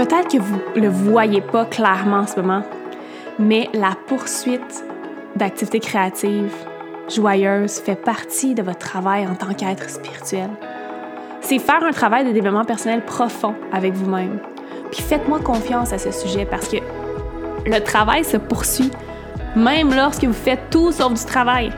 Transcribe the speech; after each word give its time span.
Peut-être 0.00 0.28
que 0.28 0.38
vous 0.38 0.58
ne 0.76 0.80
le 0.80 0.88
voyez 0.88 1.42
pas 1.42 1.66
clairement 1.66 2.20
en 2.20 2.26
ce 2.26 2.40
moment, 2.40 2.62
mais 3.38 3.68
la 3.74 3.90
poursuite 4.06 4.82
d'activités 5.36 5.78
créatives 5.78 6.54
joyeuses 7.06 7.80
fait 7.80 7.96
partie 7.96 8.54
de 8.54 8.62
votre 8.62 8.78
travail 8.78 9.26
en 9.26 9.34
tant 9.34 9.52
qu'être 9.52 9.90
spirituel. 9.90 10.48
C'est 11.42 11.58
faire 11.58 11.84
un 11.84 11.90
travail 11.90 12.24
de 12.24 12.32
développement 12.32 12.64
personnel 12.64 13.04
profond 13.04 13.54
avec 13.74 13.92
vous-même. 13.92 14.38
Puis 14.90 15.02
faites-moi 15.02 15.38
confiance 15.40 15.92
à 15.92 15.98
ce 15.98 16.12
sujet 16.12 16.46
parce 16.46 16.68
que 16.68 16.78
le 17.66 17.78
travail 17.80 18.24
se 18.24 18.38
poursuit 18.38 18.90
même 19.54 19.94
lorsque 19.94 20.24
vous 20.24 20.32
faites 20.32 20.70
tout 20.70 20.92
sauf 20.92 21.12
du 21.12 21.26
travail. 21.26 21.70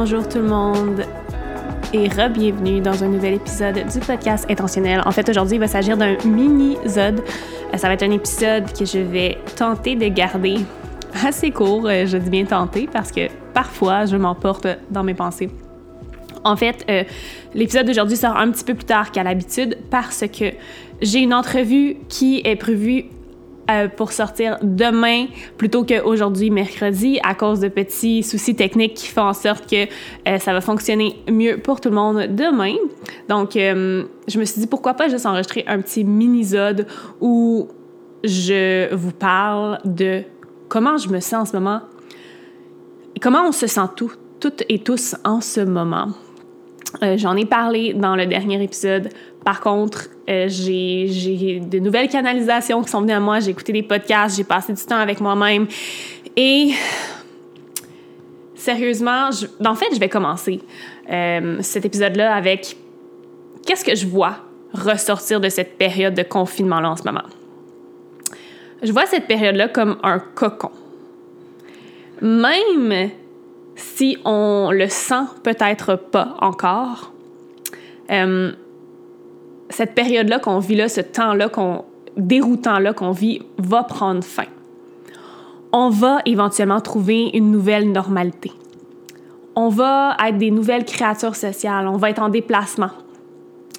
Bonjour 0.00 0.28
tout 0.28 0.38
le 0.38 0.44
monde 0.44 1.02
et 1.92 2.08
re-bienvenue 2.08 2.80
dans 2.80 3.02
un 3.02 3.08
nouvel 3.08 3.34
épisode 3.34 3.84
du 3.92 3.98
podcast 3.98 4.46
Intentionnel. 4.48 5.02
En 5.04 5.10
fait, 5.10 5.28
aujourd'hui, 5.28 5.56
il 5.56 5.58
va 5.58 5.66
s'agir 5.66 5.96
d'un 5.96 6.16
mini-zode. 6.24 7.20
Euh, 7.74 7.76
ça 7.76 7.88
va 7.88 7.94
être 7.94 8.04
un 8.04 8.12
épisode 8.12 8.72
que 8.78 8.84
je 8.84 9.00
vais 9.00 9.38
tenter 9.56 9.96
de 9.96 10.06
garder 10.06 10.58
assez 11.26 11.50
court. 11.50 11.88
Euh, 11.88 12.06
je 12.06 12.16
dis 12.16 12.30
bien 12.30 12.44
tenter 12.44 12.86
parce 12.86 13.10
que 13.10 13.22
parfois, 13.52 14.06
je 14.06 14.16
m'emporte 14.16 14.68
dans 14.88 15.02
mes 15.02 15.14
pensées. 15.14 15.50
En 16.44 16.54
fait, 16.54 16.84
euh, 16.88 17.02
l'épisode 17.52 17.88
d'aujourd'hui 17.88 18.16
sort 18.16 18.36
un 18.36 18.52
petit 18.52 18.62
peu 18.62 18.74
plus 18.74 18.86
tard 18.86 19.10
qu'à 19.10 19.24
l'habitude 19.24 19.78
parce 19.90 20.24
que 20.28 20.52
j'ai 21.02 21.18
une 21.18 21.34
entrevue 21.34 21.96
qui 22.08 22.40
est 22.44 22.54
prévue 22.54 23.06
euh, 23.70 23.88
pour 23.88 24.12
sortir 24.12 24.58
demain 24.62 25.26
plutôt 25.58 25.84
qu'aujourd'hui, 25.84 26.50
mercredi, 26.50 27.20
à 27.22 27.34
cause 27.34 27.60
de 27.60 27.68
petits 27.68 28.22
soucis 28.22 28.56
techniques 28.56 28.94
qui 28.94 29.08
font 29.08 29.22
en 29.22 29.34
sorte 29.34 29.68
que 29.68 29.84
euh, 30.26 30.38
ça 30.38 30.54
va 30.54 30.60
fonctionner 30.60 31.16
mieux 31.30 31.58
pour 31.58 31.80
tout 31.80 31.90
le 31.90 31.94
monde 31.94 32.34
demain. 32.34 32.74
Donc, 33.28 33.56
euh, 33.56 34.04
je 34.26 34.38
me 34.38 34.44
suis 34.44 34.60
dit 34.60 34.66
pourquoi 34.66 34.94
pas 34.94 35.08
juste 35.08 35.26
enregistrer 35.26 35.64
un 35.66 35.80
petit 35.80 36.04
mini-zode 36.04 36.86
où 37.20 37.68
je 38.24 38.94
vous 38.94 39.12
parle 39.12 39.80
de 39.84 40.22
comment 40.68 40.96
je 40.96 41.10
me 41.10 41.20
sens 41.20 41.34
en 41.34 41.44
ce 41.44 41.56
moment 41.56 41.80
comment 43.20 43.48
on 43.48 43.52
se 43.52 43.66
sent 43.66 43.88
tout, 43.96 44.12
toutes 44.40 44.62
et 44.68 44.78
tous 44.78 45.16
en 45.24 45.40
ce 45.40 45.60
moment. 45.60 46.08
J'en 47.16 47.36
ai 47.36 47.44
parlé 47.44 47.92
dans 47.92 48.16
le 48.16 48.26
dernier 48.26 48.62
épisode 48.62 49.10
par 49.48 49.62
contre, 49.62 50.10
euh, 50.28 50.44
j'ai 50.46 51.58
de 51.58 51.78
nouvelles 51.78 52.10
canalisations 52.10 52.82
qui 52.82 52.90
sont 52.90 53.00
venues 53.00 53.14
à 53.14 53.18
moi. 53.18 53.40
J'ai 53.40 53.52
écouté 53.52 53.72
des 53.72 53.82
podcasts, 53.82 54.36
j'ai 54.36 54.44
passé 54.44 54.74
du 54.74 54.82
temps 54.84 54.98
avec 54.98 55.22
moi-même. 55.22 55.66
Et 56.36 56.72
sérieusement, 58.54 59.30
en 59.64 59.74
fait, 59.74 59.86
je 59.94 59.98
vais 59.98 60.10
commencer 60.10 60.60
euh, 61.10 61.56
cet 61.62 61.86
épisode-là 61.86 62.34
avec 62.34 62.76
qu'est-ce 63.66 63.86
que 63.86 63.94
je 63.94 64.06
vois 64.06 64.36
ressortir 64.74 65.40
de 65.40 65.48
cette 65.48 65.78
période 65.78 66.12
de 66.12 66.24
confinement-là 66.24 66.90
en 66.90 66.96
ce 66.96 67.04
moment? 67.04 67.24
Je 68.82 68.92
vois 68.92 69.06
cette 69.06 69.28
période-là 69.28 69.68
comme 69.68 69.96
un 70.02 70.18
cocon. 70.18 70.72
Même 72.20 73.12
si 73.76 74.18
on 74.26 74.68
le 74.72 74.90
sent 74.90 75.24
peut-être 75.42 75.96
pas 75.96 76.36
encore, 76.42 77.12
euh, 78.10 78.52
cette 79.70 79.94
période-là 79.94 80.38
qu'on 80.38 80.58
vit 80.58 80.76
là, 80.76 80.88
ce 80.88 81.00
temps-là, 81.00 81.48
qu'on, 81.48 81.84
déroutant-là 82.18 82.92
qu'on 82.92 83.12
vit, 83.12 83.42
va 83.58 83.84
prendre 83.84 84.22
fin. 84.22 84.46
On 85.72 85.90
va 85.90 86.20
éventuellement 86.24 86.80
trouver 86.80 87.30
une 87.34 87.50
nouvelle 87.50 87.90
normalité. 87.92 88.52
On 89.54 89.68
va 89.68 90.16
être 90.24 90.38
des 90.38 90.50
nouvelles 90.50 90.84
créatures 90.84 91.36
sociales, 91.36 91.88
on 91.88 91.96
va 91.96 92.10
être 92.10 92.22
en 92.22 92.28
déplacement. 92.28 92.90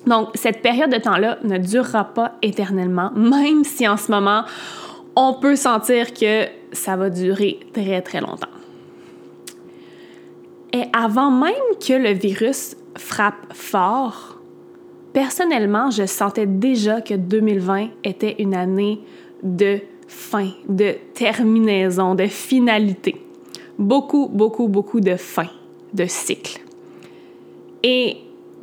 Donc, 0.05 0.29
cette 0.35 0.61
période 0.61 0.91
de 0.91 0.97
temps-là 0.97 1.39
ne 1.43 1.57
durera 1.57 2.05
pas 2.05 2.33
éternellement, 2.41 3.11
même 3.15 3.63
si 3.63 3.87
en 3.87 3.97
ce 3.97 4.11
moment, 4.11 4.43
on 5.15 5.33
peut 5.33 5.55
sentir 5.55 6.13
que 6.13 6.45
ça 6.71 6.95
va 6.95 7.09
durer 7.09 7.59
très, 7.73 8.01
très 8.01 8.21
longtemps. 8.21 8.47
Et 10.71 10.83
avant 10.93 11.31
même 11.31 11.53
que 11.85 11.93
le 11.93 12.11
virus 12.11 12.75
frappe 12.95 13.53
fort, 13.53 14.38
personnellement, 15.13 15.91
je 15.91 16.05
sentais 16.05 16.45
déjà 16.45 17.01
que 17.01 17.13
2020 17.13 17.89
était 18.03 18.35
une 18.39 18.53
année 18.55 18.99
de 19.43 19.79
fin, 20.07 20.49
de 20.67 20.95
terminaison, 21.13 22.15
de 22.15 22.25
finalité. 22.27 23.15
Beaucoup, 23.77 24.27
beaucoup, 24.27 24.67
beaucoup 24.67 24.99
de 24.99 25.15
fin, 25.15 25.47
de 25.93 26.05
cycle. 26.05 26.61
Et 27.83 28.17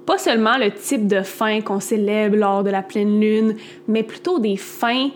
pas 0.04 0.18
seulement 0.18 0.56
le 0.58 0.70
type 0.70 1.06
de 1.06 1.22
fin 1.22 1.60
qu'on 1.60 1.80
célèbre 1.80 2.36
lors 2.36 2.62
de 2.62 2.70
la 2.70 2.82
pleine 2.82 3.20
lune, 3.20 3.56
mais 3.88 4.02
plutôt 4.02 4.38
des 4.38 4.56
fins 4.56 5.10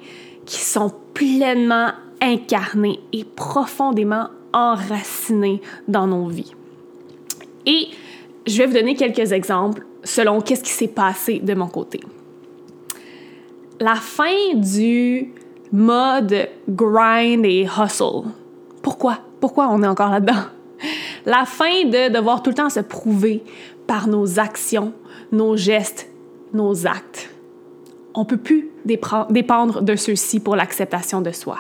qui 0.46 0.60
sont 0.60 0.92
pleinement 1.14 1.90
incarnées 2.20 3.00
et 3.12 3.24
profondément 3.24 4.28
enracinées 4.52 5.60
dans 5.86 6.06
nos 6.06 6.26
vies. 6.26 6.54
Et 7.66 7.88
je 8.46 8.58
vais 8.58 8.66
vous 8.66 8.72
donner 8.72 8.94
quelques 8.94 9.32
exemples 9.32 9.84
selon 10.04 10.40
qu'est-ce 10.40 10.62
qui 10.62 10.70
s'est 10.70 10.88
passé 10.88 11.38
de 11.40 11.54
mon 11.54 11.68
côté. 11.68 12.00
La 13.80 13.94
fin 13.94 14.54
du 14.54 15.32
mode 15.72 16.48
grind 16.68 17.44
et 17.44 17.66
hustle. 17.66 18.28
Pourquoi? 18.82 19.18
Pourquoi 19.40 19.68
on 19.70 19.82
est 19.82 19.86
encore 19.86 20.10
là-dedans? 20.10 20.42
La 21.26 21.44
fin 21.44 21.84
de 21.84 22.12
devoir 22.12 22.42
tout 22.42 22.50
le 22.50 22.56
temps 22.56 22.70
se 22.70 22.80
prouver 22.80 23.42
par 23.86 24.08
nos 24.08 24.38
actions, 24.38 24.92
nos 25.32 25.56
gestes, 25.56 26.10
nos 26.52 26.86
actes. 26.86 27.30
On 28.14 28.24
peut 28.24 28.36
plus 28.36 28.70
dépendre 28.84 29.82
de 29.82 29.96
ceux-ci 29.96 30.40
pour 30.40 30.56
l'acceptation 30.56 31.20
de 31.20 31.30
soi. 31.30 31.58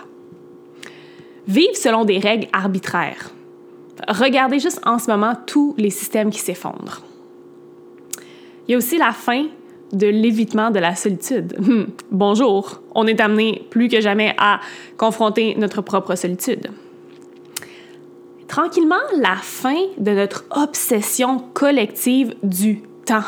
Vivre 1.46 1.76
selon 1.76 2.04
des 2.04 2.18
règles 2.18 2.48
arbitraires. 2.52 3.30
Regardez 4.08 4.58
juste 4.58 4.80
en 4.84 4.98
ce 4.98 5.10
moment 5.10 5.34
tous 5.46 5.74
les 5.76 5.90
systèmes 5.90 6.30
qui 6.30 6.38
s'effondrent. 6.38 7.02
Il 8.70 8.74
y 8.74 8.76
a 8.76 8.78
aussi 8.78 8.98
la 8.98 9.10
fin 9.10 9.46
de 9.92 10.06
l'évitement 10.06 10.70
de 10.70 10.78
la 10.78 10.94
solitude. 10.94 11.56
Hmm. 11.60 11.86
Bonjour, 12.12 12.82
on 12.94 13.04
est 13.08 13.20
amené 13.20 13.66
plus 13.68 13.88
que 13.88 14.00
jamais 14.00 14.32
à 14.38 14.60
confronter 14.96 15.56
notre 15.56 15.82
propre 15.82 16.14
solitude. 16.14 16.68
Tranquillement, 18.46 19.02
la 19.18 19.34
fin 19.34 19.86
de 19.98 20.12
notre 20.12 20.44
obsession 20.52 21.40
collective 21.52 22.36
du 22.44 22.82
temps. 23.04 23.24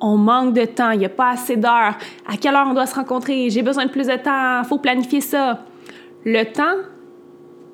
On 0.00 0.16
manque 0.16 0.54
de 0.54 0.64
temps, 0.64 0.92
il 0.92 1.00
n'y 1.00 1.04
a 1.04 1.10
pas 1.10 1.32
assez 1.32 1.56
d'heures. 1.56 1.98
À 2.26 2.38
quelle 2.40 2.54
heure 2.54 2.66
on 2.66 2.72
doit 2.72 2.86
se 2.86 2.94
rencontrer? 2.94 3.50
J'ai 3.50 3.60
besoin 3.60 3.84
de 3.84 3.90
plus 3.90 4.06
de 4.06 4.16
temps, 4.16 4.64
faut 4.64 4.78
planifier 4.78 5.20
ça. 5.20 5.66
Le 6.24 6.44
temps 6.44 6.78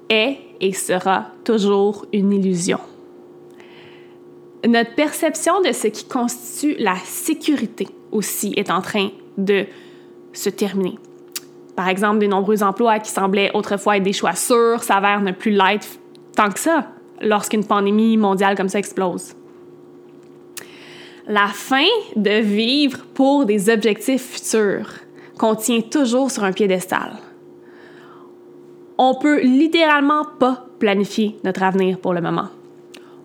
est 0.08 0.36
et 0.60 0.72
sera 0.72 1.26
toujours 1.44 2.06
une 2.12 2.32
illusion 2.32 2.80
notre 4.66 4.94
perception 4.94 5.60
de 5.62 5.72
ce 5.72 5.88
qui 5.88 6.04
constitue 6.04 6.76
la 6.78 6.96
sécurité 7.04 7.88
aussi 8.12 8.52
est 8.56 8.70
en 8.70 8.80
train 8.80 9.10
de 9.38 9.66
se 10.32 10.50
terminer. 10.50 10.98
Par 11.76 11.88
exemple, 11.88 12.18
de 12.18 12.26
nombreux 12.26 12.62
emplois 12.62 12.98
qui 12.98 13.10
semblaient 13.10 13.50
autrefois 13.54 13.96
être 13.96 14.02
des 14.02 14.12
choix 14.12 14.34
sûrs 14.34 14.82
s'avèrent 14.82 15.22
ne 15.22 15.32
plus 15.32 15.52
l'être 15.52 15.86
tant 16.36 16.50
que 16.50 16.58
ça 16.58 16.88
lorsqu'une 17.22 17.64
pandémie 17.64 18.16
mondiale 18.16 18.56
comme 18.56 18.68
ça 18.68 18.78
explose. 18.78 19.34
La 21.26 21.46
fin 21.46 21.86
de 22.16 22.40
vivre 22.40 22.98
pour 23.14 23.44
des 23.44 23.70
objectifs 23.70 24.32
futurs 24.32 24.90
qu'on 25.38 25.54
tient 25.54 25.80
toujours 25.80 26.30
sur 26.30 26.44
un 26.44 26.52
piédestal. 26.52 27.12
On 28.98 29.14
peut 29.14 29.40
littéralement 29.40 30.26
pas 30.38 30.66
planifier 30.78 31.36
notre 31.44 31.62
avenir 31.62 31.98
pour 31.98 32.12
le 32.12 32.20
moment. 32.20 32.48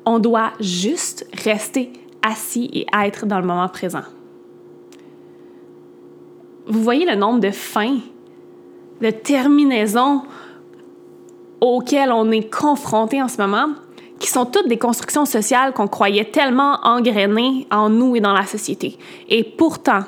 On 0.06 0.20
doit 0.20 0.54
juste 0.60 1.26
rester 1.44 1.92
assis 2.22 2.70
et 2.74 2.86
être 3.04 3.26
dans 3.26 3.40
le 3.40 3.46
moment 3.46 3.68
présent. 3.68 4.04
Vous 6.68 6.82
voyez 6.82 7.06
le 7.06 7.16
nombre 7.16 7.40
de 7.40 7.52
fins, 7.52 7.98
de 9.02 9.10
terminaisons 9.12 10.24
auxquelles 11.62 12.12
on 12.12 12.32
est 12.32 12.52
confronté 12.52 13.22
en 13.22 13.28
ce 13.28 13.38
moment, 13.38 13.74
qui 14.20 14.30
sont 14.30 14.46
toutes 14.46 14.68
des 14.68 14.78
constructions 14.78 15.26
sociales 15.26 15.74
qu'on 15.74 15.88
croyait 15.88 16.26
tellement 16.26 16.80
engrainées 16.84 17.68
en 17.70 17.90
nous 17.90 18.16
et 18.16 18.22
dans 18.22 18.34
la 18.34 18.46
société. 18.46 18.98
Et 19.30 19.44
pourtant, 19.44 20.02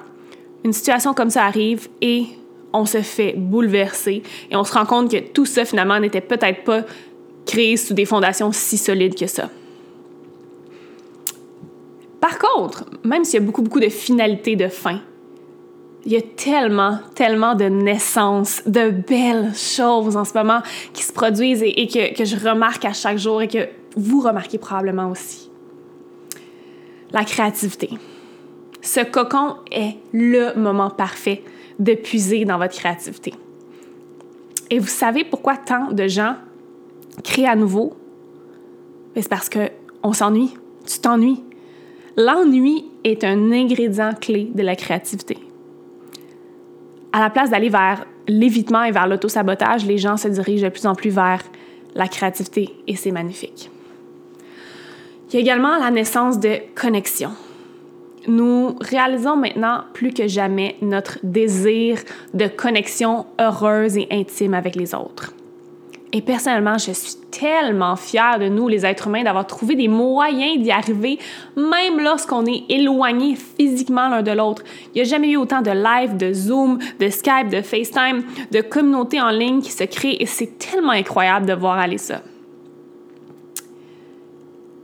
une 0.64 0.74
situation 0.74 1.14
comme 1.14 1.30
ça 1.30 1.46
arrive 1.46 1.88
et 2.02 2.26
on 2.74 2.86
se 2.86 3.02
fait 3.02 3.34
bouleverser 3.38 4.24
et 4.50 4.56
on 4.56 4.64
se 4.64 4.74
rend 4.74 4.86
compte 4.86 5.12
que 5.12 5.18
tout 5.18 5.46
ça 5.46 5.66
finalement 5.66 6.00
n'était 6.00 6.22
peut-être 6.22 6.64
pas 6.64 6.82
créé 7.46 7.78
sous 7.78 7.94
des 7.94 8.06
fondations 8.06 8.52
si 8.52 8.78
solides 8.78 9.16
que 9.16 9.28
ça. 9.28 9.50
Par 12.20 12.40
contre, 12.40 12.86
même 13.04 13.24
s'il 13.24 13.40
y 13.40 13.44
a 13.44 13.46
beaucoup, 13.46 13.62
beaucoup 13.62 13.80
de 13.80 13.90
finalités 13.90 14.56
de 14.56 14.68
fin, 14.68 15.02
il 16.06 16.14
y 16.14 16.18
a 16.18 16.22
tellement, 16.22 17.00
tellement 17.16 17.54
de 17.54 17.66
naissances, 17.66 18.62
de 18.66 18.92
belles 18.92 19.54
choses 19.54 20.16
en 20.16 20.24
ce 20.24 20.34
moment 20.34 20.62
qui 20.94 21.04
se 21.04 21.12
produisent 21.12 21.64
et, 21.64 21.88
que, 21.88 22.16
que, 22.16 22.24
je 22.24 22.38
remarque 22.38 22.86
à 22.86 22.94
chaque 22.94 23.18
jour 23.18 23.42
et 23.42 23.48
que 23.48 23.68
vous 23.98 24.22
remarquez 24.22 24.58
probablement 24.58 25.10
aussi. 25.10 25.52
La 27.12 27.26
créativité. 27.26 27.90
Ce 28.82 29.02
cocon 29.02 29.58
est 29.70 29.98
le 30.14 30.56
moment 30.56 30.90
parfait 30.90 31.44
de 31.78 31.94
puiser 31.94 32.46
dans 32.46 32.58
votre 32.58 32.74
créativité. 32.74 33.34
Et 34.70 34.80
vous 34.80 34.88
savez 34.88 35.24
pourquoi 35.24 35.58
tant 35.58 35.92
de 35.92 36.08
gens 36.08 36.36
créent 37.24 37.48
à 37.48 37.56
nouveau? 37.56 37.98
Ben, 39.14 39.22
c'est 39.22 39.30
parce 39.30 39.50
qu'on 39.50 40.14
s'ennuie. 40.14 40.54
Tu 40.86 41.00
t'ennuies. 41.00 41.44
L'ennui 42.18 42.86
est 43.04 43.24
un 43.24 43.52
ingrédient 43.52 44.14
clé 44.20 44.50
de 44.54 44.64
la 44.64 44.76
créativité. 44.76 45.38
À 47.14 47.20
la 47.20 47.30
place 47.30 47.50
d'aller 47.50 47.70
vers 47.70 48.06
l'évitement 48.28 48.84
et 48.84 48.92
vers 48.92 49.08
l'autosabotage, 49.08 49.86
les 49.86 49.98
gens 49.98 50.18
se 50.18 50.28
dirigent 50.28 50.66
de 50.66 50.72
plus 50.72 50.86
en 50.86 50.96
plus 50.96 51.12
vers 51.12 51.44
la 51.96 52.08
créativité 52.08 52.76
et 52.88 52.96
c'est 52.96 53.12
magnifique. 53.12 53.70
Il 55.30 55.36
y 55.36 55.38
a 55.38 55.42
également 55.42 55.78
la 55.78 55.92
naissance 55.92 56.40
de 56.40 56.58
connexions 56.76 57.32
nous 58.28 58.76
réalisons 58.82 59.38
maintenant 59.38 59.86
plus 59.94 60.12
que 60.12 60.28
jamais 60.28 60.76
notre 60.82 61.20
désir 61.24 62.00
de 62.34 62.48
connexion 62.48 63.26
heureuse 63.40 63.98
et 63.98 64.08
intime 64.12 64.54
avec 64.54 64.76
les 64.76 64.94
autres. 64.94 65.34
Et 66.14 66.22
personnellement, 66.22 66.78
je 66.78 66.92
suis 66.92 67.16
tellement 67.32 67.98
fière 67.98 68.40
de 68.40 68.48
nous, 68.48 68.68
les 68.70 68.86
êtres 68.86 69.08
humains, 69.08 69.24
d'avoir 69.24 69.46
trouvé 69.46 69.76
des 69.76 69.90
moyens 69.90 70.62
d'y 70.62 70.72
arriver, 70.72 71.20
même 71.58 72.00
lorsqu'on 72.00 72.46
est 72.46 72.64
éloigné 72.70 73.36
physiquement 73.36 74.08
l'un 74.08 74.22
de 74.22 74.32
l'autre. 74.32 74.64
Il 74.88 74.96
n'y 74.96 75.02
a 75.02 75.04
jamais 75.04 75.32
eu 75.32 75.38
autant 75.38 75.62
de 75.62 75.72
live, 75.72 76.16
de 76.16 76.32
Zoom, 76.32 76.80
de 77.00 77.10
Skype, 77.10 77.50
de 77.50 77.62
FaceTime, 77.62 78.24
de 78.52 78.62
communautés 78.62 79.20
en 79.20 79.32
ligne 79.32 79.62
qui 79.62 79.72
se 79.72 79.84
créent 79.84 80.18
et 80.22 80.26
c'est 80.26 80.58
tellement 80.58 80.94
incroyable 80.94 81.46
de 81.46 81.54
voir 81.54 81.78
aller 81.78 81.98
ça. 81.98 82.22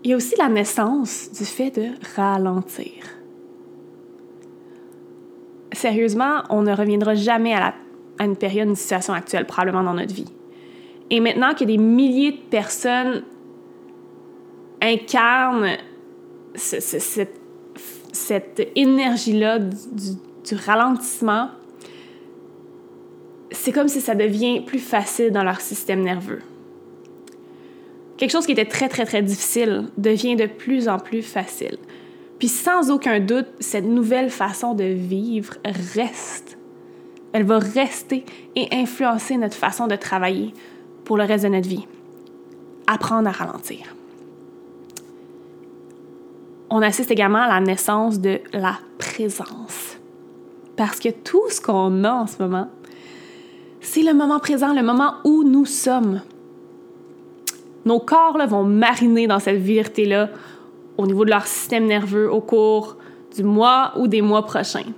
Il 0.04 0.12
y 0.12 0.14
a 0.14 0.18
aussi 0.18 0.36
la 0.38 0.50
naissance 0.50 1.30
du 1.31 1.46
fait 1.46 1.72
de 1.72 1.88
ralentir 2.18 2.92
sérieusement, 5.74 6.44
on 6.50 6.64
ne 6.64 6.74
reviendra 6.74 7.16
jamais 7.16 7.54
à, 7.54 7.74
une 8.19 8.38
période, 8.38 8.69
une 8.69 8.76
situation 8.76 9.14
actuelle, 9.14 9.46
probablement 9.46 9.84
dans 9.84 9.94
notre 9.94 10.14
vie. 10.14 10.31
Et 11.13 11.19
maintenant 11.19 11.54
que 11.54 11.63
des 11.63 11.77
milliers 11.77 12.31
de 12.31 12.42
personnes 12.50 13.21
incarnent 14.81 15.77
cette, 16.56 17.38
énergie-là 18.75 19.60
du, 19.60 20.56
ralentissement, 20.65 21.50
c'est 23.51 23.71
comme 23.71 23.88
si 23.88 24.01
ça 24.01 24.15
devient 24.15 24.62
plus 24.62 24.80
facile 24.80 25.30
dans 25.30 25.44
leur 25.44 25.62
système 25.62 26.01
nerveux. 26.01 26.42
Quelque 28.18 28.31
chose 28.31 28.48
qui 28.48 28.54
était 28.54 28.66
très, 28.66 28.89
très, 28.89 29.06
très 29.06 29.21
difficile 29.21 29.89
devient 30.00 30.36
de 30.36 30.48
plus 30.48 30.89
en 30.89 30.98
plus 30.98 31.21
facile. 31.21 31.77
Puis 32.39 32.48
sans 32.48 32.89
aucun 32.89 33.19
doute, 33.19 33.50
cette 33.59 33.86
nouvelle 33.86 34.31
façon 34.31 34.74
de 34.74 34.86
vivre 34.86 35.57
reste. 35.63 36.57
Elle 37.33 37.44
va 37.44 37.59
rester 37.59 38.25
et 38.56 38.68
influencer 38.71 39.38
notre 39.38 39.57
façon 39.57 39.86
de 39.86 39.95
travailler 39.95 40.56
pour 41.06 41.18
le 41.18 41.24
reste 41.24 41.44
de 41.44 41.50
notre 41.50 41.68
vie. 41.68 41.86
Apprendre 42.88 43.28
à 43.28 43.32
ralentir. 43.32 43.96
On 46.70 46.82
assiste 46.82 47.12
également 47.12 47.42
à 47.44 47.48
la 47.48 47.60
naissance 47.60 48.20
de 48.20 48.40
la 48.52 48.80
présence. 48.98 49.98
Parce 50.76 51.00
que 51.00 51.10
tout 51.10 51.50
ce 51.50 51.62
qu'on 51.62 52.04
a 52.04 52.12
en 52.12 52.28
ce 52.28 52.42
moment, 52.42 52.70
c'est 53.80 54.02
le 54.02 54.14
moment 54.14 54.40
présent, 54.40 54.74
le 54.74 54.82
moment 54.82 55.16
où 55.24 55.44
nous 55.44 55.66
sommes. 55.66 56.22
Nos 57.86 58.00
corps 58.00 58.38
là, 58.38 58.46
vont 58.46 58.64
mariner 58.64 59.28
dans 59.28 59.40
cette 59.40 59.62
vérité-là 59.62 60.30
au 60.98 61.06
niveau 61.06 61.26
de 61.26 61.30
leur 61.30 61.46
système 61.46 61.86
nerveux 61.86 62.32
au 62.32 62.40
cours 62.40 62.96
du 63.36 63.44
mois 63.44 63.94
ou 63.98 64.08
des 64.08 64.22
mois 64.22 64.46
prochains. 64.46 64.94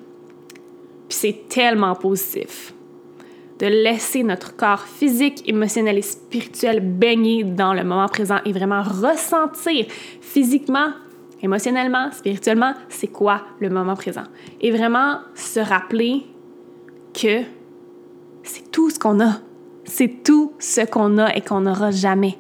Puis 1.10 1.18
c'est 1.18 1.46
tellement 1.50 1.96
positif 1.96 2.75
de 3.60 3.68
laisser 3.68 4.24
notre 4.24 4.56
corps 4.56 4.82
physique, 4.82 5.48
émotionnel 5.48 5.98
et 5.98 6.02
spirituel 6.02 6.82
baigner 6.82 7.44
dans 7.44 7.74
le 7.74 7.84
moment 7.84 8.08
présent 8.08 8.40
et 8.46 8.52
vraiment 8.52 8.84
ressentir 8.84 9.86
physiquement, 10.22 10.90
émotionnellement, 11.42 12.12
spirituellement, 12.12 12.74
c'est 12.90 13.08
quoi 13.08 13.42
le 13.60 13.70
moment 13.70 13.96
présent. 13.96 14.24
Et 14.60 14.72
vraiment 14.72 15.20
se 15.36 15.60
rappeler 15.60 16.24
que 17.14 17.44
c'est 18.44 18.72
tout 18.72 18.90
ce 18.90 19.00
qu'on 19.00 19.20
a. 19.22 19.40
C'est 19.86 20.24
tout 20.24 20.54
ce 20.60 20.82
qu'on 20.82 21.18
a 21.18 21.34
et 21.36 21.42
qu'on 21.42 21.62
n'aura 21.62 21.92
jamais. 21.92 22.38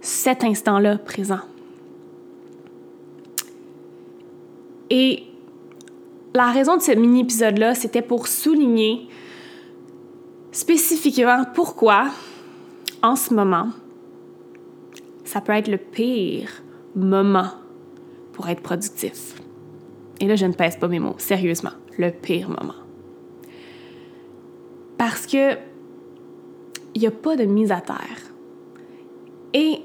Cet 0.00 0.44
instant-là 0.44 0.98
présent. 0.98 1.40
Et 4.90 5.24
la 6.34 6.50
raison 6.50 6.76
de 6.76 6.82
ce 6.82 6.92
mini-épisode-là, 6.92 7.74
c'était 7.74 8.02
pour 8.02 8.26
souligner 8.26 9.08
spécifiquement 10.52 11.44
pourquoi, 11.54 12.10
en 13.02 13.16
ce 13.16 13.34
moment, 13.34 13.70
ça 15.24 15.40
peut 15.40 15.52
être 15.52 15.68
le 15.68 15.78
pire 15.78 16.62
moment 16.94 17.50
pour 18.32 18.48
être 18.48 18.62
productif. 18.62 19.34
Et 20.20 20.26
là, 20.26 20.36
je 20.36 20.46
ne 20.46 20.52
pèse 20.52 20.76
pas 20.76 20.88
mes 20.88 20.98
mots, 20.98 21.16
sérieusement, 21.18 21.72
le 21.98 22.10
pire 22.10 22.48
moment. 22.48 22.74
Parce 24.98 25.26
que 25.26 25.56
il 26.94 27.00
n'y 27.00 27.06
a 27.06 27.10
pas 27.10 27.36
de 27.36 27.44
mise 27.44 27.72
à 27.72 27.80
terre. 27.80 27.96
Et 29.54 29.78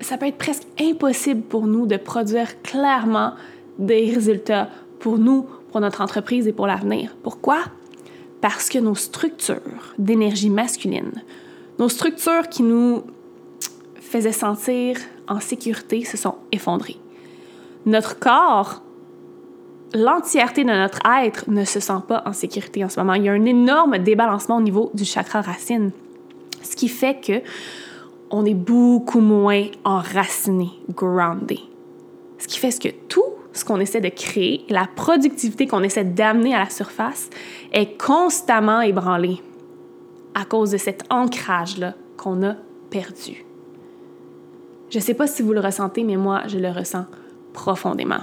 ça 0.00 0.16
peut 0.16 0.26
être 0.26 0.38
presque 0.38 0.66
impossible 0.80 1.42
pour 1.42 1.66
nous 1.66 1.86
de 1.86 1.96
produire 1.96 2.62
clairement 2.62 3.32
des 3.78 4.12
résultats 4.12 4.68
pour 5.00 5.18
nous, 5.18 5.46
pour 5.70 5.80
notre 5.80 6.00
entreprise 6.00 6.46
et 6.46 6.52
pour 6.52 6.66
l'avenir. 6.66 7.16
Pourquoi? 7.22 7.58
Parce 8.48 8.68
que 8.68 8.78
nos 8.78 8.94
structures 8.94 9.92
d'énergie 9.98 10.50
masculine, 10.50 11.24
nos 11.80 11.88
structures 11.88 12.48
qui 12.48 12.62
nous 12.62 13.02
faisaient 14.00 14.30
sentir 14.30 14.98
en 15.26 15.40
sécurité 15.40 16.04
se 16.04 16.16
sont 16.16 16.36
effondrées. 16.52 17.00
Notre 17.86 18.20
corps, 18.20 18.82
l'entièreté 19.94 20.62
de 20.62 20.70
notre 20.70 21.00
être 21.24 21.50
ne 21.50 21.64
se 21.64 21.80
sent 21.80 22.02
pas 22.06 22.22
en 22.24 22.32
sécurité 22.32 22.84
en 22.84 22.88
ce 22.88 23.00
moment. 23.00 23.14
Il 23.14 23.24
y 23.24 23.28
a 23.28 23.32
un 23.32 23.44
énorme 23.44 23.98
débalancement 23.98 24.58
au 24.58 24.62
niveau 24.62 24.92
du 24.94 25.04
chakra 25.04 25.40
racine, 25.40 25.90
ce 26.62 26.76
qui 26.76 26.86
fait 26.86 27.20
que 27.20 27.42
on 28.30 28.44
est 28.44 28.54
beaucoup 28.54 29.18
moins 29.18 29.64
enraciné, 29.82 30.68
groundé. 30.94 31.58
Ce 32.38 32.46
qui 32.46 32.60
fait 32.60 32.80
que 32.80 32.94
tout 33.08 33.24
ce 33.56 33.64
qu'on 33.64 33.80
essaie 33.80 34.00
de 34.00 34.08
créer, 34.08 34.64
la 34.68 34.86
productivité 34.86 35.66
qu'on 35.66 35.82
essaie 35.82 36.04
d'amener 36.04 36.54
à 36.54 36.60
la 36.60 36.70
surface 36.70 37.30
est 37.72 38.00
constamment 38.00 38.80
ébranlée 38.80 39.40
à 40.34 40.44
cause 40.44 40.70
de 40.70 40.76
cet 40.76 41.04
ancrage-là 41.10 41.94
qu'on 42.16 42.42
a 42.42 42.56
perdu. 42.90 43.44
Je 44.90 44.98
ne 44.98 45.02
sais 45.02 45.14
pas 45.14 45.26
si 45.26 45.42
vous 45.42 45.52
le 45.52 45.60
ressentez, 45.60 46.04
mais 46.04 46.16
moi, 46.16 46.42
je 46.46 46.58
le 46.58 46.70
ressens 46.70 47.06
profondément. 47.52 48.20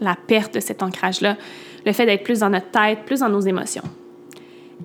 La 0.00 0.14
perte 0.14 0.54
de 0.54 0.60
cet 0.60 0.82
ancrage-là, 0.82 1.36
le 1.84 1.92
fait 1.92 2.06
d'être 2.06 2.22
plus 2.22 2.40
dans 2.40 2.50
notre 2.50 2.70
tête, 2.70 3.00
plus 3.06 3.20
dans 3.20 3.28
nos 3.28 3.40
émotions. 3.40 3.82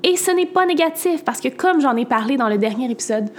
Et 0.03 0.15
ce 0.15 0.31
n'est 0.31 0.45
pas 0.45 0.65
négatif 0.65 1.23
parce 1.25 1.41
que 1.41 1.49
comme 1.49 1.81
j'en 1.81 1.95
ai 1.97 2.05
parlé 2.05 2.37
dans 2.37 2.49
le 2.49 2.57
dernier 2.57 2.89
épisode, 2.89 3.29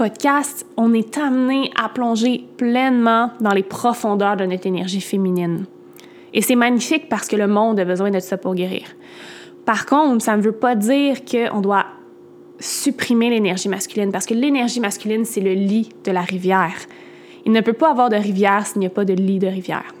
podcast, 0.00 0.64
on 0.78 0.94
est 0.94 1.18
amené 1.18 1.70
à 1.76 1.90
plonger 1.90 2.46
pleinement 2.56 3.32
dans 3.38 3.52
les 3.52 3.62
profondeurs 3.62 4.34
de 4.34 4.46
notre 4.46 4.66
énergie 4.66 5.02
féminine. 5.02 5.66
Et 6.32 6.40
c'est 6.40 6.54
magnifique 6.54 7.10
parce 7.10 7.28
que 7.28 7.36
le 7.36 7.46
monde 7.46 7.78
a 7.78 7.84
besoin 7.84 8.10
de 8.10 8.18
ça 8.18 8.38
pour 8.38 8.54
guérir. 8.54 8.84
Par 9.66 9.84
contre, 9.84 10.24
ça 10.24 10.38
ne 10.38 10.40
veut 10.40 10.52
pas 10.52 10.74
dire 10.74 11.18
qu'on 11.26 11.60
doit 11.60 11.84
supprimer 12.58 13.28
l'énergie 13.28 13.68
masculine 13.68 14.10
parce 14.10 14.24
que 14.24 14.32
l'énergie 14.32 14.80
masculine, 14.80 15.26
c'est 15.26 15.42
le 15.42 15.52
lit 15.52 15.90
de 16.02 16.12
la 16.12 16.22
rivière. 16.22 16.76
Il 17.44 17.52
ne 17.52 17.60
peut 17.60 17.74
pas 17.74 17.90
avoir 17.90 18.08
de 18.08 18.16
rivière 18.16 18.66
s'il 18.66 18.80
n'y 18.80 18.86
a 18.86 18.90
pas 18.90 19.04
de 19.04 19.12
lit 19.12 19.38
de 19.38 19.48
rivière. 19.48 19.92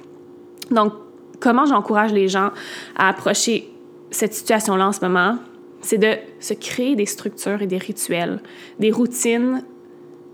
Donc, 0.70 0.94
comment 1.40 1.66
j'encourage 1.66 2.14
les 2.14 2.28
gens 2.28 2.52
à 2.96 3.10
approcher 3.10 3.70
cette 4.10 4.32
situation-là 4.32 4.88
en 4.88 4.92
ce 4.92 5.04
moment? 5.04 5.36
C'est 5.82 5.98
de 5.98 6.14
se 6.40 6.54
créer 6.54 6.96
des 6.96 7.04
structures 7.04 7.60
et 7.60 7.66
des 7.66 7.78
rituels, 7.78 8.40
des 8.78 8.90
routines 8.90 9.62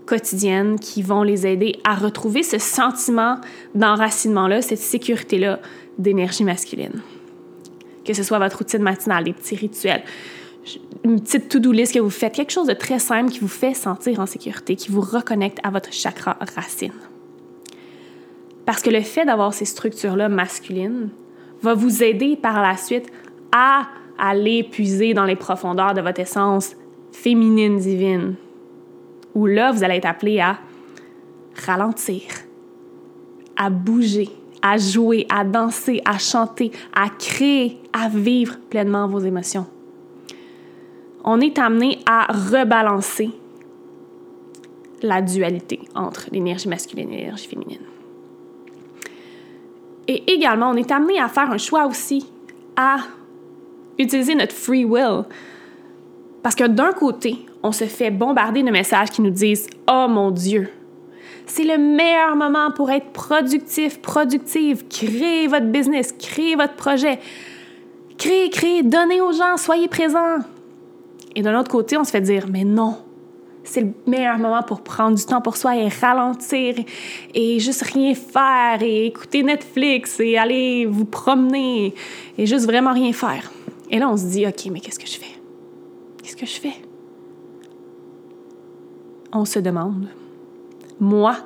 quotidiennes 0.07 0.79
qui 0.79 1.03
vont 1.03 1.21
les 1.21 1.45
aider 1.45 1.79
à 1.83 1.93
retrouver 1.93 2.41
ce 2.41 2.57
sentiment 2.57 3.35
d'enracinement-là, 3.75 4.63
cette 4.63 4.79
sécurité-là 4.79 5.59
d'énergie 5.99 6.43
masculine. 6.43 7.01
Que 8.03 8.13
ce 8.13 8.23
soit 8.23 8.39
votre 8.39 8.57
routine 8.57 8.81
matinale, 8.81 9.25
des 9.25 9.33
petits 9.33 9.55
rituels, 9.55 10.03
une 11.03 11.21
petite 11.21 11.49
to-do 11.49 11.71
list 11.71 11.93
que 11.93 11.99
vous 11.99 12.09
faites, 12.09 12.33
quelque 12.33 12.51
chose 12.51 12.67
de 12.67 12.73
très 12.73 12.99
simple 12.99 13.31
qui 13.31 13.39
vous 13.39 13.47
fait 13.47 13.73
sentir 13.73 14.19
en 14.19 14.25
sécurité, 14.25 14.75
qui 14.75 14.89
vous 14.89 15.01
reconnecte 15.01 15.59
à 15.63 15.69
votre 15.69 15.93
chakra 15.93 16.37
racine. 16.55 16.93
Parce 18.65 18.81
que 18.81 18.89
le 18.89 19.01
fait 19.01 19.25
d'avoir 19.25 19.53
ces 19.53 19.65
structures-là 19.65 20.27
masculines 20.27 21.09
va 21.61 21.73
vous 21.73 22.03
aider 22.03 22.35
par 22.35 22.61
la 22.61 22.75
suite 22.75 23.07
à 23.51 23.87
aller 24.17 24.63
puiser 24.63 25.13
dans 25.13 25.25
les 25.25 25.35
profondeurs 25.35 25.93
de 25.93 26.01
votre 26.01 26.19
essence 26.19 26.75
féminine 27.11 27.77
divine. 27.77 28.35
Où 29.37 29.45
là, 29.45 29.71
vous 29.71 29.83
allez 29.83 29.97
être 29.97 30.07
appelé 30.07 30.39
à 30.39 30.57
ralentir, 31.67 32.23
à 33.55 33.69
bouger, 33.69 34.29
à 34.63 34.79
jouer, 34.79 35.27
à 35.29 35.43
danser, 35.43 36.01
à 36.05 36.17
chanter, 36.17 36.71
à 36.91 37.09
créer, 37.09 37.79
à 37.93 38.09
vivre 38.09 38.57
pleinement 38.67 39.07
vos 39.07 39.19
émotions. 39.19 39.67
On 41.23 41.39
est 41.39 41.59
amené 41.59 41.99
à 42.07 42.33
rebalancer 42.33 43.29
la 45.03 45.21
dualité 45.21 45.81
entre 45.93 46.25
l'énergie 46.31 46.67
masculine 46.67 47.13
et 47.13 47.17
l'énergie 47.17 47.47
féminine. 47.47 47.85
Et 50.07 50.33
également, 50.33 50.71
on 50.71 50.75
est 50.77 50.91
amené 50.91 51.19
à 51.19 51.27
faire 51.27 51.51
un 51.51 51.59
choix 51.59 51.85
aussi, 51.85 52.27
à 52.75 53.01
utiliser 53.99 54.33
notre 54.33 54.55
free 54.55 54.83
will. 54.83 55.25
Parce 56.43 56.55
que 56.55 56.65
d'un 56.65 56.91
côté, 56.91 57.45
on 57.63 57.71
se 57.71 57.85
fait 57.85 58.11
bombarder 58.11 58.63
de 58.63 58.71
messages 58.71 59.09
qui 59.09 59.21
nous 59.21 59.29
disent 59.29 59.67
Oh 59.89 60.07
mon 60.09 60.31
Dieu, 60.31 60.69
c'est 61.45 61.63
le 61.63 61.77
meilleur 61.77 62.35
moment 62.35 62.71
pour 62.71 62.91
être 62.91 63.11
productif, 63.11 64.01
productive, 64.01 64.87
créer 64.87 65.47
votre 65.47 65.65
business, 65.65 66.13
créer 66.13 66.55
votre 66.55 66.75
projet. 66.75 67.19
Créer, 68.17 68.49
créer, 68.49 68.83
donnez 68.83 69.21
aux 69.21 69.31
gens, 69.31 69.57
soyez 69.57 69.87
présents. 69.87 70.39
Et 71.35 71.41
d'un 71.41 71.57
autre 71.59 71.69
côté, 71.69 71.97
on 71.97 72.03
se 72.03 72.11
fait 72.11 72.21
dire 72.21 72.45
Mais 72.49 72.63
non, 72.63 72.97
c'est 73.63 73.81
le 73.81 73.93
meilleur 74.07 74.37
moment 74.39 74.63
pour 74.63 74.81
prendre 74.81 75.15
du 75.15 75.23
temps 75.23 75.41
pour 75.41 75.55
soi 75.55 75.75
et 75.75 75.87
ralentir 75.87 76.75
et 77.33 77.59
juste 77.59 77.83
rien 77.83 78.13
faire 78.15 78.81
et 78.81 79.05
écouter 79.05 79.43
Netflix 79.43 80.19
et 80.19 80.37
aller 80.37 80.85
vous 80.85 81.05
promener 81.05 81.93
et 82.37 82.45
juste 82.45 82.65
vraiment 82.65 82.93
rien 82.93 83.13
faire. 83.13 83.51
Et 83.89 83.99
là, 83.99 84.09
on 84.09 84.17
se 84.17 84.25
dit, 84.25 84.45
OK, 84.47 84.65
mais 84.71 84.79
qu'est-ce 84.79 84.99
que 84.99 85.07
je 85.07 85.17
fais? 85.17 85.36
Qu'est-ce 86.27 86.35
que 86.35 86.45
je 86.45 86.59
fais? 86.59 86.75
On 89.31 89.45
se 89.45 89.59
demande, 89.59 90.09
moi, 90.99 91.37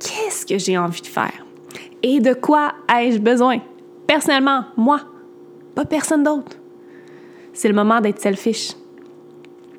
qu'est-ce 0.00 0.44
que 0.44 0.58
j'ai 0.58 0.76
envie 0.76 1.00
de 1.00 1.06
faire? 1.06 1.46
Et 2.02 2.18
de 2.18 2.34
quoi 2.34 2.72
ai-je 2.92 3.20
besoin? 3.20 3.60
Personnellement, 4.08 4.64
moi, 4.76 5.02
pas 5.76 5.84
personne 5.84 6.24
d'autre. 6.24 6.56
C'est 7.52 7.68
le 7.68 7.74
moment 7.74 8.00
d'être 8.00 8.18
selfish 8.18 8.72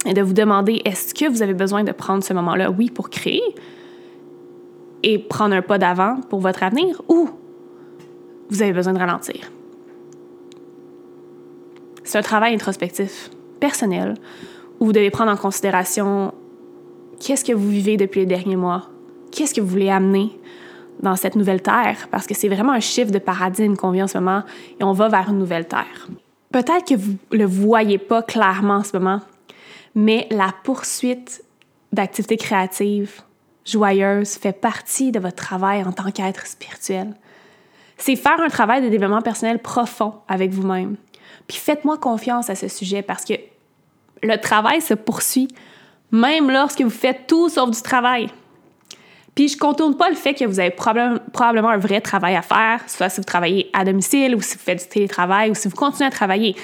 et 0.06 0.14
de 0.14 0.22
vous 0.22 0.34
demander 0.34 0.82
est-ce 0.86 1.14
que 1.14 1.30
vous 1.30 1.42
avez 1.42 1.54
besoin 1.54 1.84
de 1.84 1.92
prendre 1.92 2.24
ce 2.24 2.34
moment-là, 2.34 2.72
oui, 2.72 2.90
pour 2.90 3.10
créer 3.10 3.44
et 5.04 5.20
prendre 5.20 5.56
un 5.56 5.62
pas 5.62 5.78
d'avant 5.78 6.22
pour 6.30 6.40
votre 6.40 6.64
avenir 6.64 7.02
ou 7.10 7.30
vous 8.50 8.62
avez 8.62 8.72
besoin 8.72 8.94
de 8.94 9.00
ralentir. 9.00 9.52
C'est 12.06 12.20
un 12.20 12.22
travail 12.22 12.54
introspectif, 12.54 13.30
personnel, 13.64 14.16
où 14.82 14.88
vous 14.88 14.92
devez 14.92 15.10
prendre 15.10 15.32
en 15.32 15.38
considération 15.38 16.34
qu'est-ce 17.22 17.46
que 17.46 17.54
vous 17.54 17.70
vivez 17.70 17.96
depuis 17.96 18.20
les 18.20 18.26
derniers 18.26 18.58
mois, 18.58 18.90
qu'est-ce 19.32 19.54
que 19.54 19.62
vous 19.62 19.68
voulez 19.68 19.90
amener 19.90 20.38
dans 21.02 21.16
cette 21.16 21.38
nouvelle 21.38 21.62
terre, 21.62 22.10
parce 22.12 22.28
que 22.28 22.34
c'est 22.34 22.50
vraiment 22.50 22.74
un 22.74 22.82
chiffre 22.82 23.12
de 23.12 23.20
paradigme 23.20 23.78
qu'on 23.78 23.92
vit 23.92 24.04
en 24.04 24.08
ce 24.10 24.18
moment 24.18 24.44
et 24.82 24.84
on 24.84 24.92
va 24.92 25.08
vers 25.08 25.30
une 25.30 25.40
nouvelle 25.40 25.66
terre. 25.66 26.10
Peut-être 26.52 26.90
que 26.90 26.96
vous 26.96 27.14
ne 27.32 27.38
le 27.38 27.46
voyez 27.46 27.98
pas 27.98 28.22
clairement 28.22 28.76
en 28.76 28.84
ce 28.84 28.98
moment, 28.98 29.22
mais 29.96 30.28
la 30.30 30.54
poursuite 30.66 31.42
d'activités 31.94 32.36
créatives 32.36 33.22
joyeuses 33.64 34.34
fait 34.34 34.52
partie 34.52 35.14
de 35.14 35.22
votre 35.22 35.38
travail 35.38 35.86
en 35.86 35.94
tant 35.94 36.12
qu'être 36.12 36.46
spirituel. 36.48 37.16
C'est 37.96 38.18
faire 38.18 38.42
un 38.42 38.50
travail 38.50 38.84
de 38.84 38.90
développement 38.90 39.22
personnel 39.22 39.60
profond 39.60 40.16
avec 40.28 40.52
vous-même. 40.52 40.98
Puis 41.48 41.58
faites-moi 41.58 41.98
confiance 41.98 42.50
à 42.50 42.56
ce 42.56 42.68
sujet 42.68 43.02
parce 43.02 43.24
que 43.24 43.34
le 44.24 44.38
travail 44.38 44.82
se 44.82 44.94
poursuit 44.94 45.50
même 46.12 46.50
lorsque 46.50 46.82
vous 46.82 46.90
faites 46.90 47.28
tout 47.28 47.50
sauf 47.50 47.72
du 47.72 47.82
travail. 47.82 48.30
Puis 49.36 49.48
je 49.48 49.56
ne 49.56 49.60
contourne 49.60 49.98
pas 49.98 50.10
le 50.10 50.16
fait 50.16 50.36
que 50.36 50.46
vous 50.46 50.60
avez 50.60 50.70
probablement 50.70 51.70
un 51.70 51.78
vrai 51.78 52.02
travail 52.02 52.36
à 52.36 52.44
faire, 52.44 52.82
soit 52.88 53.10
si 53.10 53.20
vous 53.20 53.26
travaillez 53.26 53.70
à 53.74 53.84
domicile 53.84 54.36
ou 54.36 54.42
si 54.42 54.56
vous 54.56 54.64
faites 54.64 54.80
du 54.80 54.88
télétravail 54.88 55.50
ou 55.50 55.56
si 55.56 55.68
vous 55.68 55.76
continuez 55.76 56.08
à 56.08 56.12
travailler. 56.12 56.56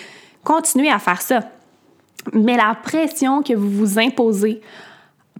Continuez 0.43 0.91
à 0.91 0.99
faire 0.99 1.21
ça. 1.21 1.41
Mais 2.33 2.55
la 2.57 2.75
pression 2.75 3.41
que 3.41 3.53
vous 3.53 3.69
vous 3.69 3.99
imposez 3.99 4.61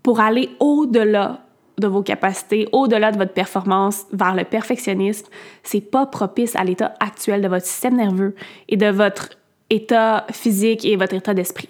pour 0.02 0.20
aller 0.20 0.50
au-delà 0.60 1.42
de 1.78 1.88
vos 1.88 2.02
capacités, 2.02 2.68
au-delà 2.72 3.12
de 3.12 3.18
votre 3.18 3.34
performance, 3.34 4.06
vers 4.12 4.34
le 4.34 4.44
perfectionnisme, 4.44 5.28
c'est 5.62 5.82
pas 5.82 6.08
propice 6.08 6.56
à 6.56 6.64
l'état 6.64 6.96
actuel 7.00 7.42
de 7.42 7.48
votre 7.48 7.66
système 7.66 7.96
nerveux 7.96 8.36
et 8.68 8.76
de 8.76 8.88
votre 8.88 9.30
état 9.70 10.26
physique 10.32 10.84
et 10.84 10.96
votre 10.96 11.14
état 11.14 11.36
d'esprit. 11.36 11.70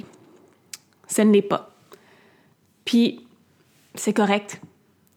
Ce 1.09 1.21
ne 1.21 1.33
l'est 1.33 1.41
pas. 1.41 1.71
Puis, 2.85 3.25
c'est 3.95 4.13
correct 4.13 4.61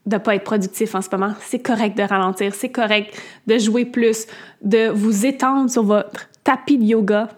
de 0.07 0.17
ne 0.17 0.21
pas 0.21 0.35
être 0.35 0.45
productif 0.45 0.95
en 0.95 1.03
ce 1.03 1.09
moment. 1.13 1.35
C'est 1.41 1.61
correct 1.61 1.97
de 1.97 2.03
ralentir. 2.03 2.55
C'est 2.55 2.73
correct 2.73 3.17
de 3.47 3.59
jouer 3.59 3.85
plus, 3.85 4.27
de 4.63 4.89
vous 4.89 5.27
étendre 5.27 5.71
sur 5.71 5.85
votre 5.85 6.29
tapis 6.43 6.79
de 6.79 6.85
yoga 6.85 7.29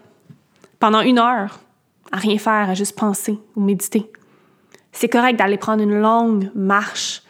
pendant 0.79 1.01
une 1.01 1.19
heure 1.19 1.59
à 2.11 2.17
rien 2.17 2.37
faire, 2.37 2.69
à 2.69 2.73
juste 2.73 2.97
penser 2.97 3.37
ou 3.55 3.61
méditer. 3.61 4.11
C'est 4.91 5.09
correct 5.09 5.37
d'aller 5.37 5.57
prendre 5.57 5.83
une 5.83 5.99
longue 5.99 6.49
marche 6.55 7.21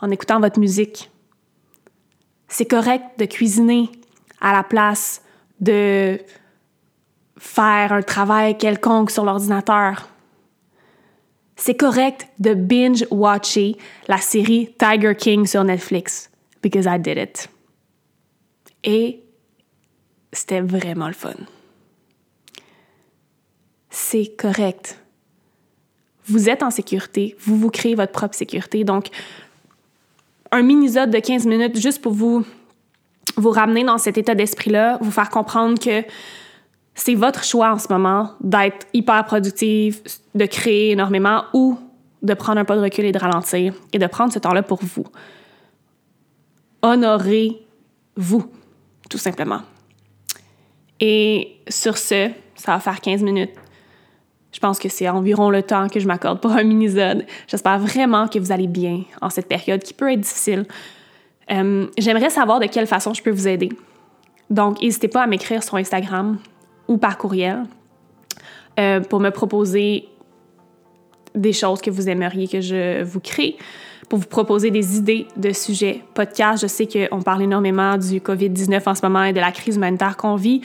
en 0.00 0.10
écoutant 0.10 0.40
votre 0.40 0.60
musique. 0.60 1.10
C'est 2.46 2.66
correct 2.66 3.04
de 3.18 3.24
cuisiner 3.24 3.90
à 4.40 4.52
la 4.52 4.62
place 4.62 5.22
de 5.60 6.18
faire 7.36 7.92
un 7.92 8.02
travail 8.02 8.56
quelconque 8.56 9.10
sur 9.10 9.24
l'ordinateur. 9.24 10.08
C'est 11.58 11.76
correct 11.76 12.26
de 12.38 12.54
binge-watcher 12.54 13.76
la 14.06 14.18
série 14.18 14.74
Tiger 14.78 15.14
King 15.14 15.46
sur 15.46 15.62
Netflix, 15.64 16.30
because 16.62 16.86
I 16.86 16.98
did 16.98 17.18
it. 17.18 17.50
Et 18.84 19.22
c'était 20.32 20.62
vraiment 20.62 21.08
le 21.08 21.14
fun 21.14 21.34
c'est 23.98 24.36
correct. 24.36 24.98
Vous 26.26 26.48
êtes 26.48 26.62
en 26.62 26.70
sécurité, 26.70 27.36
vous 27.40 27.56
vous 27.56 27.70
créez 27.70 27.94
votre 27.94 28.12
propre 28.12 28.34
sécurité. 28.34 28.84
Donc, 28.84 29.08
un 30.50 30.62
mini-zode 30.62 31.10
de 31.10 31.18
15 31.18 31.46
minutes 31.46 31.78
juste 31.78 32.00
pour 32.00 32.12
vous, 32.12 32.44
vous 33.36 33.50
ramener 33.50 33.84
dans 33.84 33.98
cet 33.98 34.16
état 34.16 34.34
d'esprit-là, 34.34 34.98
vous 35.00 35.10
faire 35.10 35.30
comprendre 35.30 35.78
que 35.78 36.04
c'est 36.98 37.14
votre 37.14 37.44
choix 37.44 37.72
en 37.72 37.78
ce 37.78 37.88
moment 37.90 38.32
d'être 38.40 38.86
hyper 38.92 39.24
productif, 39.24 40.02
de 40.34 40.46
créer 40.46 40.90
énormément 40.90 41.44
ou 41.54 41.78
de 42.22 42.34
prendre 42.34 42.58
un 42.58 42.64
pas 42.64 42.76
de 42.76 42.82
recul 42.82 43.04
et 43.04 43.12
de 43.12 43.18
ralentir 43.18 43.72
et 43.92 43.98
de 43.98 44.06
prendre 44.06 44.32
ce 44.32 44.38
temps-là 44.38 44.62
pour 44.62 44.80
vous. 44.82 45.04
Honorez-vous, 46.82 48.50
tout 49.08 49.18
simplement. 49.18 49.60
Et 51.00 51.60
sur 51.68 51.96
ce, 51.96 52.30
ça 52.56 52.72
va 52.72 52.80
faire 52.80 53.00
15 53.00 53.22
minutes 53.22 53.54
je 54.50 54.60
pense 54.60 54.78
que 54.78 54.88
c'est 54.88 55.08
environ 55.08 55.50
le 55.50 55.62
temps 55.62 55.88
que 55.88 56.00
je 56.00 56.06
m'accorde 56.06 56.40
pour 56.40 56.50
un 56.50 56.64
mini-zone. 56.64 57.24
J'espère 57.46 57.78
vraiment 57.78 58.26
que 58.28 58.38
vous 58.38 58.50
allez 58.50 58.66
bien 58.66 59.02
en 59.20 59.30
cette 59.30 59.46
période 59.46 59.82
qui 59.82 59.92
peut 59.92 60.10
être 60.10 60.20
difficile. 60.20 60.64
Euh, 61.52 61.86
j'aimerais 61.98 62.30
savoir 62.30 62.58
de 62.58 62.66
quelle 62.66 62.86
façon 62.86 63.14
je 63.14 63.22
peux 63.22 63.30
vous 63.30 63.46
aider. 63.46 63.68
Donc, 64.50 64.80
n'hésitez 64.80 65.08
pas 65.08 65.22
à 65.22 65.26
m'écrire 65.26 65.62
sur 65.62 65.76
Instagram 65.76 66.38
ou 66.88 66.96
par 66.96 67.18
courriel 67.18 67.64
euh, 68.80 69.00
pour 69.00 69.20
me 69.20 69.30
proposer 69.30 70.08
des 71.34 71.52
choses 71.52 71.80
que 71.80 71.90
vous 71.90 72.08
aimeriez 72.08 72.48
que 72.48 72.60
je 72.60 73.02
vous 73.02 73.20
crée, 73.20 73.56
pour 74.08 74.18
vous 74.18 74.26
proposer 74.26 74.70
des 74.70 74.96
idées 74.96 75.26
de 75.36 75.52
sujets 75.52 76.02
podcast. 76.14 76.62
Je 76.62 76.66
sais 76.66 76.88
qu'on 76.88 77.22
parle 77.22 77.42
énormément 77.42 77.96
du 77.96 78.20
COVID-19 78.20 78.82
en 78.86 78.94
ce 78.94 79.06
moment 79.06 79.24
et 79.24 79.32
de 79.32 79.40
la 79.40 79.52
crise 79.52 79.76
humanitaire 79.76 80.16
qu'on 80.16 80.36
vit 80.36 80.62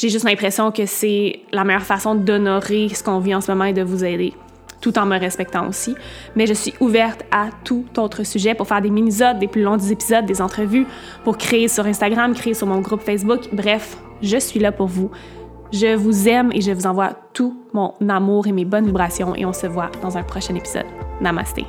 j'ai 0.00 0.08
juste 0.08 0.24
l'impression 0.24 0.72
que 0.72 0.86
c'est 0.86 1.40
la 1.52 1.62
meilleure 1.62 1.82
façon 1.82 2.14
d'honorer 2.14 2.88
ce 2.88 3.02
qu'on 3.02 3.18
vit 3.18 3.34
en 3.34 3.42
ce 3.42 3.50
moment 3.52 3.64
et 3.64 3.74
de 3.74 3.82
vous 3.82 4.02
aider, 4.02 4.32
tout 4.80 4.98
en 4.98 5.04
me 5.04 5.18
respectant 5.18 5.68
aussi. 5.68 5.94
Mais 6.36 6.46
je 6.46 6.54
suis 6.54 6.72
ouverte 6.80 7.22
à 7.30 7.48
tout 7.64 7.84
autre 7.98 8.24
sujet 8.24 8.54
pour 8.54 8.66
faire 8.66 8.80
des 8.80 8.88
mini-zodes, 8.88 9.38
des 9.38 9.46
plus 9.46 9.60
longs 9.60 9.76
épisodes, 9.76 10.24
des 10.24 10.40
entrevues, 10.40 10.86
pour 11.22 11.36
créer 11.36 11.68
sur 11.68 11.84
Instagram, 11.84 12.34
créer 12.34 12.54
sur 12.54 12.66
mon 12.66 12.80
groupe 12.80 13.02
Facebook. 13.02 13.40
Bref, 13.52 13.98
je 14.22 14.38
suis 14.38 14.58
là 14.58 14.72
pour 14.72 14.86
vous. 14.86 15.10
Je 15.72 15.94
vous 15.94 16.28
aime 16.28 16.50
et 16.52 16.60
je 16.60 16.72
vous 16.72 16.86
envoie 16.86 17.12
tout 17.32 17.56
mon 17.72 17.94
amour 18.08 18.46
et 18.46 18.52
mes 18.52 18.64
bonnes 18.64 18.86
vibrations 18.86 19.34
et 19.36 19.44
on 19.44 19.52
se 19.52 19.66
voit 19.66 19.90
dans 20.02 20.16
un 20.16 20.22
prochain 20.22 20.54
épisode. 20.54 20.86
Namasté. 21.20 21.64